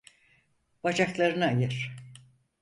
[0.83, 1.95] Bacaklarını ayır.